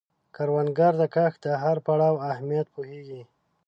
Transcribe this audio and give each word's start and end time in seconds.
کروندګر 0.35 0.93
د 1.01 1.03
کښت 1.15 1.39
د 1.45 1.47
هر 1.63 1.77
پړاو 1.85 2.23
اهمیت 2.31 2.67
پوهیږي 2.75 3.21